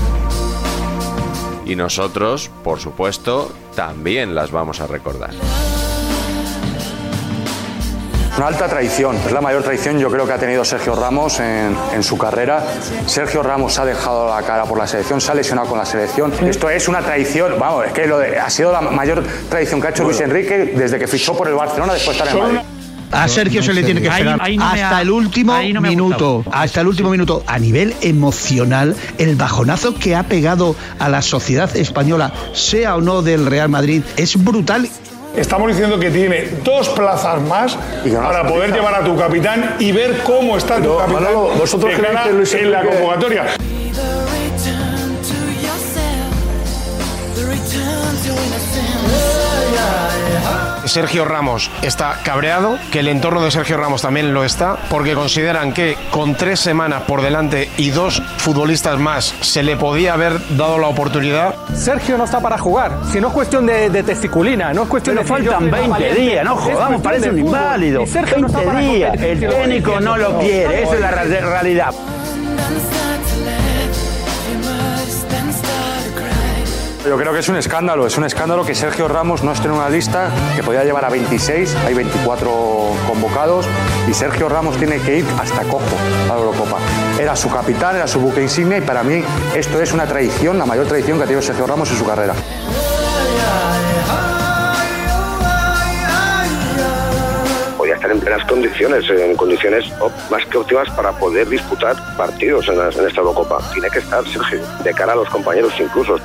Y 1.66 1.76
nosotros, 1.76 2.50
por 2.64 2.80
supuesto, 2.80 3.52
también 3.76 4.34
las 4.34 4.50
vamos 4.50 4.80
a 4.80 4.88
recordar. 4.88 5.32
Una 8.38 8.48
alta 8.48 8.68
traición, 8.68 9.16
es 9.26 9.32
la 9.32 9.40
mayor 9.40 9.64
traición 9.64 9.98
yo 9.98 10.10
creo 10.12 10.26
que 10.28 10.34
ha 10.34 10.38
tenido 10.38 10.66
Sergio 10.66 10.94
Ramos 10.94 11.40
en, 11.40 11.76
en 11.94 12.04
su 12.04 12.18
carrera. 12.18 12.62
Sergio 13.06 13.42
Ramos 13.42 13.80
ha 13.80 13.86
dejado 13.86 14.28
la 14.28 14.42
cara 14.46 14.66
por 14.66 14.78
la 14.78 14.86
selección, 14.88 15.22
se 15.22 15.32
ha 15.32 15.36
lesionado 15.36 15.70
con 15.70 15.78
la 15.78 15.86
selección. 15.86 16.34
Esto 16.46 16.70
es 16.70 16.88
una 16.90 17.00
traición, 17.00 17.54
vamos, 17.58 17.86
es 17.86 17.94
que 17.94 18.06
lo 18.08 18.20
de- 18.20 18.38
ha 18.38 18.50
sido 18.50 18.74
la 18.74 18.82
mayor 18.82 19.24
traición 19.50 19.80
que 19.80 19.88
ha 19.88 19.90
hecho 19.92 20.04
Luis 20.04 20.20
Enrique 20.20 20.74
desde 20.76 21.00
que 21.00 21.08
fichó 21.08 21.36
por 21.38 21.48
el 21.48 21.54
Barcelona 21.56 21.94
después 21.94 22.18
de 22.18 22.24
estar 22.26 22.38
en 22.38 22.44
Madrid. 22.44 22.60
A 23.12 23.28
Sergio 23.30 23.64
se 23.64 23.72
le 23.72 23.84
tiene 23.84 24.02
que 24.02 24.08
esperar 24.10 24.40
ahí 24.42 24.58
no 24.58 24.66
me 24.66 24.84
hasta 24.84 24.98
ha- 24.98 25.02
el 25.02 25.12
último 25.12 25.54
no 25.74 25.80
minuto, 25.80 26.44
hasta 26.52 26.82
el 26.82 26.88
último 26.88 27.12
minuto. 27.12 27.42
A 27.48 27.58
nivel 27.58 27.96
emocional, 28.02 28.96
el 29.18 29.36
bajonazo 29.38 29.96
que 29.96 30.16
ha 30.16 30.24
pegado 30.24 30.76
a 31.00 31.08
la 31.08 31.22
sociedad 31.22 31.74
española, 31.78 32.34
sea 32.52 32.96
o 32.98 33.02
no 33.02 33.22
del 33.22 33.46
Real 33.46 33.70
Madrid, 33.70 34.02
es 34.18 34.44
brutal. 34.44 34.90
Estamos 35.38 35.68
diciendo 35.68 36.00
que 36.00 36.10
tiene 36.10 36.50
dos 36.64 36.90
plazas 36.90 37.42
más 37.42 37.78
para 38.24 38.48
poder 38.48 38.72
llevar 38.72 38.96
a 38.96 39.04
tu 39.04 39.18
capitán 39.18 39.76
y 39.80 39.92
ver 39.92 40.20
cómo 40.24 40.58
está 40.58 40.82
tu 40.82 40.98
capitán 40.98 41.22
Manolo, 41.22 41.50
¿vosotros 41.58 41.92
de 41.92 41.98
creéis 41.98 42.18
cara 42.18 42.30
que 42.30 42.34
Luis 42.34 42.54
en 42.54 42.72
la 42.72 42.84
convocatoria. 42.84 43.46
Sergio 50.86 51.26
Ramos 51.26 51.70
está 51.82 52.20
cabreado, 52.24 52.78
que 52.92 53.00
el 53.00 53.08
entorno 53.08 53.44
de 53.44 53.52
Sergio 53.52 53.78
Ramos 53.78 54.02
también 54.02 54.34
lo 54.34 54.44
está, 54.44 54.78
porque 54.90 55.14
consideran 55.14 55.74
que 55.74 55.98
con 56.12 56.36
tres 56.36 56.60
semanas 56.60 57.04
por 57.04 57.22
delante 57.22 57.70
y 57.78 57.90
dos 57.90 58.22
futbolistas 58.38 58.98
más 59.00 59.34
se 59.42 59.64
le 59.64 59.76
podía 59.76 60.14
haber 60.14 60.34
dado 60.56 60.78
la 60.78 60.88
oportunidad. 60.88 61.56
Sergio 61.74 62.18
no 62.18 62.26
está 62.26 62.40
para 62.40 62.58
jugar. 62.58 62.92
Si 63.12 63.20
no 63.20 63.28
es 63.30 63.34
cuestión 63.34 63.66
de, 63.66 63.90
de 63.90 64.04
testiculina, 64.04 64.74
no 64.74 64.84
es 64.84 64.90
cuestión 64.90 65.16
Pero 65.16 65.24
de. 65.24 65.30
faltan 65.30 65.60
soy 65.62 65.70
20 65.72 65.90
valiente. 65.90 66.22
días, 66.22 66.46
no 66.46 66.56
jodamos, 66.56 67.02
parece 67.02 67.30
un 67.30 67.40
inválido. 67.40 68.02
Y 68.04 68.08
Sergio 68.08 68.38
no 68.38 68.48
está 68.48 68.60
20 68.60 68.74
para 68.74 68.86
días, 68.86 69.14
el 69.22 69.40
técnico 69.40 70.00
no 70.00 70.18
lo 70.18 70.40
quiere, 70.40 70.82
no, 70.82 70.84
esa 70.92 70.94
es 70.96 71.02
la 71.02 71.12
realidad. 71.12 71.94
Yo 77.06 77.18
creo 77.18 77.34
que 77.34 77.40
es 77.40 77.50
un 77.50 77.56
escándalo, 77.56 78.08
es 78.08 78.18
un 78.18 78.26
escándalo 78.26 78.66
que 78.66 78.74
Sergio 78.74 79.08
Ramos 79.08 79.44
no 79.44 79.52
esté 79.52 79.68
en 79.68 79.74
una 79.74 79.90
lista 79.90 80.32
que 80.56 80.64
podía 80.64 80.84
llevar 80.84 81.06
a 81.06 81.10
26, 81.10 81.76
hay 81.86 81.94
24 81.94 82.52
convocados 83.08 83.68
y 84.10 84.14
Sergio 84.14 84.50
Ramos 84.50 84.76
tiene 84.78 85.00
que 85.00 85.20
ir 85.20 85.26
hasta 85.40 85.62
cojo 85.64 85.84
a 86.26 86.30
la 86.30 86.40
Eurocopa. 86.40 86.80
Era 87.20 87.36
su 87.36 87.52
capitán, 87.52 87.96
era 87.96 88.08
su 88.08 88.20
buque 88.20 88.42
insignia 88.42 88.80
y 88.80 88.82
para 88.82 89.04
mí 89.04 89.24
esto 89.56 89.80
es 89.80 89.94
una 89.94 90.08
traición, 90.08 90.58
la 90.58 90.66
mayor 90.66 90.88
traición 90.88 91.20
que 91.20 91.26
ha 91.26 91.28
tenido 91.28 91.44
Sergio 91.44 91.68
Ramos 91.68 91.92
en 91.92 91.98
su 91.98 92.06
carrera. 92.06 92.34
en 98.12 98.20
plenas 98.20 98.46
condiciones, 98.46 99.10
en 99.10 99.36
condiciones 99.36 99.92
más 100.30 100.46
que 100.46 100.58
óptimas 100.58 100.90
para 100.92 101.12
poder 101.14 101.48
disputar 101.50 101.96
partidos 102.16 102.68
en 102.68 103.06
esta 103.06 103.22
Eurocopa. 103.22 103.60
Tiene 103.74 103.90
que 103.90 104.00
estar, 104.00 104.24
Sergio, 104.28 104.62
de 104.84 104.94
cara 104.94 105.14
a 105.14 105.16
los 105.16 105.30
compañeros 105.30 105.74
incluso. 105.80 106.18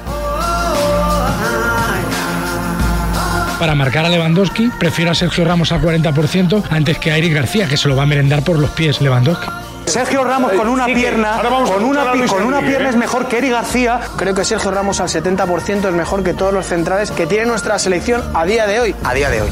Para 3.60 3.74
marcar 3.74 4.04
a 4.06 4.08
Lewandowski, 4.08 4.70
prefiero 4.78 5.10
a 5.12 5.14
Sergio 5.14 5.44
Ramos 5.44 5.70
al 5.70 5.80
40% 5.82 6.64
antes 6.70 6.98
que 6.98 7.12
a 7.12 7.18
Eric 7.18 7.34
García, 7.34 7.68
que 7.68 7.76
se 7.76 7.88
lo 7.88 7.94
va 7.94 8.02
a 8.04 8.06
merendar 8.06 8.42
por 8.42 8.58
los 8.58 8.70
pies 8.70 9.00
Lewandowski. 9.02 9.46
Sergio 9.86 10.24
Ramos 10.24 10.52
con 10.52 10.68
una 10.68 10.86
pierna, 10.86 11.40
con 11.66 11.84
una, 11.84 12.12
pi- 12.12 12.22
con 12.22 12.42
una 12.44 12.60
pierna 12.60 12.88
es 12.88 12.96
mejor 12.96 13.28
que 13.28 13.38
Eric 13.38 13.50
García. 13.52 14.00
Creo 14.16 14.34
que 14.34 14.44
Sergio 14.44 14.70
Ramos 14.70 15.00
al 15.00 15.08
70% 15.08 15.88
es 15.88 15.92
mejor 15.94 16.22
que 16.24 16.32
todos 16.32 16.54
los 16.54 16.64
centrales 16.66 17.10
que 17.10 17.26
tiene 17.26 17.46
nuestra 17.46 17.78
selección 17.78 18.22
a 18.34 18.44
día 18.44 18.66
de 18.66 18.80
hoy. 18.80 18.94
A 19.04 19.12
día 19.14 19.28
de 19.30 19.42
hoy. 19.42 19.50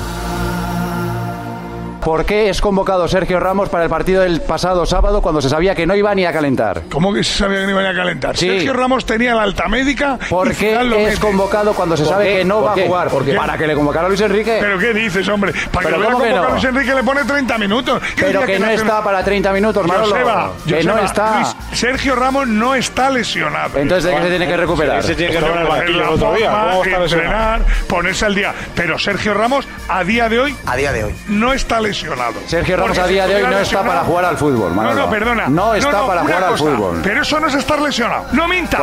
¿Por 2.04 2.24
qué 2.24 2.48
es 2.48 2.60
convocado 2.60 3.06
Sergio 3.08 3.38
Ramos 3.40 3.68
para 3.68 3.84
el 3.84 3.90
partido 3.90 4.22
del 4.22 4.40
pasado 4.40 4.86
sábado 4.86 5.20
cuando 5.20 5.42
se 5.42 5.48
sabía 5.48 5.74
que 5.74 5.86
no 5.86 5.94
iba 5.94 6.14
ni 6.14 6.24
a 6.24 6.32
calentar? 6.32 6.82
¿Cómo 6.90 7.12
que 7.12 7.22
se 7.24 7.36
sabía 7.38 7.58
que 7.60 7.64
no 7.64 7.70
iban 7.72 7.86
a 7.86 7.94
calentar? 7.94 8.36
Sí. 8.36 8.46
Sergio 8.48 8.72
Ramos 8.72 9.04
tenía 9.04 9.34
la 9.34 9.42
alta 9.42 9.68
médica. 9.68 10.18
¿Por 10.28 10.52
y 10.52 10.54
qué 10.54 10.74
es 10.76 10.84
mete. 10.86 11.16
convocado 11.18 11.74
cuando 11.74 11.96
se 11.96 12.04
¿Por 12.04 12.12
sabe 12.12 12.24
qué? 12.24 12.38
que 12.38 12.44
no 12.44 12.60
¿Por 12.60 12.68
va 12.68 12.72
a 12.72 12.86
jugar? 12.86 13.08
¿Por 13.08 13.24
qué? 13.24 13.34
Para 13.34 13.58
que 13.58 13.66
le 13.66 13.74
convocara 13.74 14.06
a 14.06 14.08
Luis 14.08 14.20
Enrique. 14.20 14.58
¿Pero 14.60 14.78
qué 14.78 14.94
dices, 14.94 15.28
hombre? 15.28 15.52
Para 15.72 15.86
Pero 15.88 15.96
que 15.98 16.02
lo 16.04 16.10
¿cómo 16.12 16.24
que 16.24 16.30
convocar 16.30 16.44
a 16.44 16.48
no? 16.48 16.54
Luis 16.54 16.64
Enrique 16.64 16.94
le 16.94 17.02
pone 17.02 17.24
30 17.24 17.58
minutos. 17.58 18.02
¿Qué 18.16 18.24
Pero 18.26 18.42
que 18.46 18.58
no 18.58 18.70
está 18.70 19.02
para 19.02 19.22
30 19.24 19.52
minutos, 19.52 19.86
Manolo. 19.86 20.06
Joseba, 20.10 20.50
Que 20.66 20.74
Joseba, 20.76 20.94
no 20.94 21.04
está. 21.04 21.34
Luis, 21.40 21.56
Sergio 21.72 22.14
Ramos 22.16 22.48
no 22.48 22.74
está 22.74 23.10
lesionado. 23.10 23.78
Entonces, 23.78 24.04
¿de 24.04 24.16
qué 24.16 24.22
se 24.22 24.28
tiene 24.30 24.46
que 24.46 24.56
recuperar? 24.56 25.02
Se 25.02 25.14
tiene 25.14 25.32
que 25.32 25.38
en 25.38 25.44
el 25.44 25.50
recuperar 25.50 25.78
banquillo 25.78 26.02
el 26.02 26.08
otro 26.08 26.34
día. 26.34 26.50
forma, 26.50 26.70
¿Cómo 26.70 26.84
está 26.84 26.98
lesionado? 27.00 27.54
entrenar, 27.56 27.62
ponerse 27.88 28.24
al 28.26 28.34
día. 28.34 28.54
Pero 28.74 28.98
Sergio 28.98 29.34
Ramos, 29.34 29.66
a 29.88 30.04
día 30.04 30.28
de 30.28 30.38
hoy... 30.40 30.56
A 30.64 30.76
día 30.76 30.92
de 30.92 31.04
hoy. 31.04 31.14
No 31.26 31.52
está 31.52 31.74
lesionado. 31.80 31.87
Sergio 31.94 32.76
Ramos 32.76 32.88
Porque 32.90 33.00
a 33.00 33.06
si 33.06 33.12
día 33.12 33.26
de 33.26 33.36
hoy 33.36 33.42
no 33.50 33.58
está 33.58 33.82
para 33.82 34.00
jugar 34.00 34.24
al 34.24 34.36
fútbol, 34.38 34.70
No, 34.70 34.76
Manolo. 34.76 35.00
no, 35.02 35.10
perdona. 35.10 35.48
No 35.48 35.74
está 35.74 36.06
para 36.06 36.20
jugar 36.22 36.44
al 36.44 36.58
fútbol. 36.58 37.00
Pero 37.02 37.22
eso 37.22 37.40
no 37.40 37.46
es 37.48 37.54
estar 37.54 37.80
lesionado. 37.80 38.26
No 38.32 38.48
minta. 38.48 38.78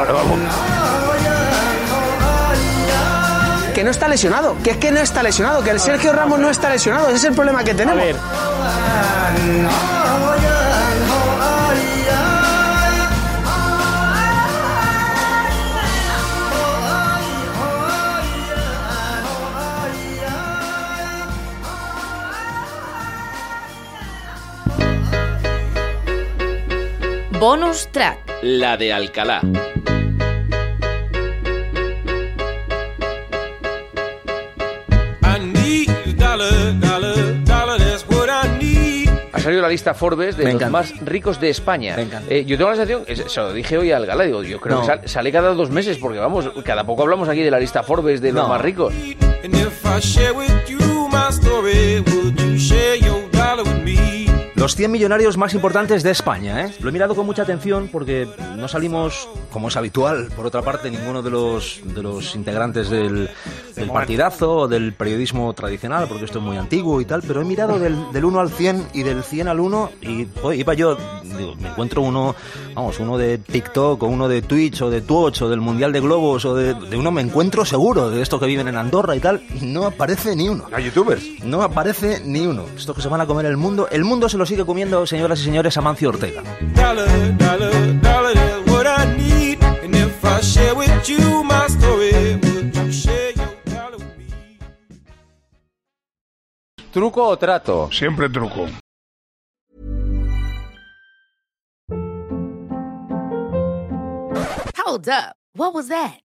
Que 3.74 3.84
no 3.84 3.92
está 3.92 4.08
lesionado, 4.08 4.56
que 4.64 4.72
es 4.72 4.78
que 4.78 4.90
no 4.90 5.02
está 5.02 5.22
lesionado, 5.22 5.62
que 5.62 5.72
el 5.72 5.82
Sergio 5.82 6.14
Ramos 6.14 6.40
no 6.40 6.50
está 6.50 6.70
lesionado, 6.70 7.08
ese 7.08 7.18
es 7.18 7.24
el 7.26 7.34
problema 7.34 7.62
que 7.62 7.74
tenemos. 7.74 8.02
Bonus 27.46 27.90
track. 27.92 28.40
La 28.42 28.76
de 28.76 28.92
Alcalá. 28.92 29.40
Ha 39.34 39.40
salido 39.40 39.62
la 39.62 39.70
lista 39.70 39.94
Forbes 39.94 40.38
de 40.38 40.44
Me 40.46 40.54
los 40.54 40.62
encanta. 40.62 40.72
más 40.80 40.94
ricos 41.06 41.40
de 41.40 41.50
España. 41.50 41.96
Eh, 42.30 42.46
yo 42.46 42.58
tengo 42.58 42.70
la 42.72 42.76
sensación, 42.78 43.04
se 43.30 43.40
lo 43.40 43.54
dije 43.54 43.78
hoy 43.78 43.92
al 43.92 44.06
Gala, 44.06 44.24
digo, 44.24 44.44
yo 44.44 44.60
creo 44.60 44.76
No. 44.78 44.82
que 44.82 44.88
sal- 44.88 45.02
sale 45.06 45.32
cada 45.32 45.54
dos 45.54 45.70
meses, 45.70 45.98
porque 45.98 46.20
vamos, 46.20 46.50
cada 46.64 46.86
poco 46.86 47.04
hablamos 47.04 47.28
aquí 47.30 47.42
de 47.42 47.52
la 47.52 47.60
lista 47.60 47.84
Forbes 47.84 48.22
de 48.22 48.32
los 48.32 48.44
No. 48.44 48.50
más 48.50 48.62
ricos. 48.62 48.94
Los 54.66 54.76
100 54.76 54.92
millonarios 54.92 55.38
más 55.38 55.54
importantes 55.54 56.02
de 56.02 56.10
España, 56.10 56.66
¿eh? 56.66 56.74
Lo 56.80 56.90
he 56.90 56.92
mirado 56.92 57.14
con 57.14 57.28
mucha 57.28 57.44
atención 57.44 57.88
porque 57.92 58.28
no 58.58 58.68
salimos, 58.68 59.30
como 59.52 59.68
es 59.68 59.78
habitual, 59.78 60.30
por 60.36 60.48
otra 60.48 60.64
parte, 60.64 60.90
ninguno 60.90 61.22
de 61.22 61.30
los, 61.30 61.82
de 61.84 62.02
los 62.02 62.34
integrantes 62.36 62.90
del, 62.90 63.30
del 63.76 63.92
partidazo 63.92 64.56
o 64.56 64.68
del 64.68 64.94
periodismo 64.94 65.54
tradicional, 65.54 66.08
porque 66.08 66.26
esto 66.26 66.40
es 66.40 66.46
muy 66.46 66.58
antiguo 66.58 67.00
y 67.00 67.06
tal, 67.06 67.22
pero 67.22 67.42
he 67.42 67.46
mirado 67.46 67.78
del, 67.78 68.12
del 68.12 68.26
1 68.26 68.40
al 68.40 68.50
100 68.50 68.88
y 68.94 69.04
del 69.04 69.22
100 69.22 69.50
al 69.50 69.60
1 69.60 69.92
y 70.02 70.28
joder, 70.42 70.60
iba 70.60 70.74
yo, 70.74 70.98
digo, 71.38 71.54
me 71.60 71.70
encuentro 71.70 72.02
uno, 72.02 72.36
vamos, 72.74 73.00
uno 73.00 73.20
de 73.20 73.38
TikTok 73.38 74.02
o 74.02 74.08
uno 74.08 74.28
de 74.28 74.42
Twitch 74.42 74.82
o 74.82 74.90
de 74.90 75.02
Twitch 75.02 75.44
o 75.44 75.50
del 75.50 75.62
Mundial 75.62 75.94
de 75.94 76.00
Globos 76.00 76.44
o 76.46 76.56
de, 76.56 76.74
de 76.74 76.98
uno 76.98 77.12
me 77.12 77.22
encuentro 77.22 77.66
seguro, 77.66 78.10
de 78.10 78.20
estos 78.20 78.40
que 78.40 78.48
viven 78.48 78.68
en 78.68 78.78
Andorra 78.78 79.16
y 79.16 79.20
tal, 79.20 79.44
y 79.62 79.68
no 79.68 79.86
aparece 79.86 80.36
ni 80.36 80.50
uno. 80.50 80.66
¿A 80.72 80.80
youtubers? 80.80 81.24
No 81.44 81.62
aparece 81.62 82.24
ni 82.26 82.48
uno. 82.48 82.66
Estos 82.76 82.96
que 82.96 83.04
se 83.04 83.10
van 83.10 83.22
a 83.22 83.28
comer 83.28 83.46
el 83.46 83.58
mundo, 83.58 83.88
el 83.92 84.04
mundo 84.04 84.28
se 84.28 84.40
lo 84.40 84.46
sigue 84.56 84.66
comiendo, 84.66 85.06
señoras 85.06 85.42
y 85.42 85.44
señores, 85.44 85.76
Amancio 85.76 86.08
Ortega. 86.08 86.42
¿Truco 96.94 97.28
o 97.28 97.38
trato? 97.38 97.90
Siempre 97.92 98.30
truco. 98.30 98.68
Hold 104.78 105.10
up. 105.10 105.36
What 105.58 105.74
was 105.74 105.90
that? 105.90 106.25